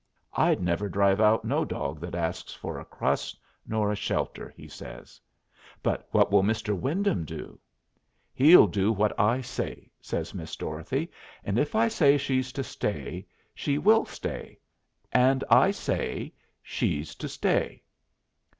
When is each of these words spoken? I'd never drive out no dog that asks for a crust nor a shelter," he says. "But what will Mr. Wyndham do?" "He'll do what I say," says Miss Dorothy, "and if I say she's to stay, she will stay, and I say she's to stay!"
I'd 0.33 0.63
never 0.63 0.89
drive 0.89 1.21
out 1.21 1.45
no 1.45 1.63
dog 1.63 1.99
that 1.99 2.15
asks 2.15 2.55
for 2.55 2.79
a 2.79 2.85
crust 2.85 3.37
nor 3.67 3.91
a 3.91 3.95
shelter," 3.95 4.51
he 4.57 4.67
says. 4.67 5.21
"But 5.83 6.07
what 6.09 6.31
will 6.31 6.41
Mr. 6.41 6.75
Wyndham 6.75 7.23
do?" 7.23 7.59
"He'll 8.33 8.65
do 8.65 8.91
what 8.91 9.11
I 9.19 9.41
say," 9.41 9.91
says 10.01 10.33
Miss 10.33 10.55
Dorothy, 10.55 11.11
"and 11.43 11.59
if 11.59 11.75
I 11.75 11.87
say 11.87 12.17
she's 12.17 12.51
to 12.53 12.63
stay, 12.63 13.27
she 13.53 13.77
will 13.77 14.05
stay, 14.05 14.57
and 15.11 15.43
I 15.51 15.69
say 15.69 16.33
she's 16.63 17.13
to 17.13 17.29
stay!" 17.29 17.83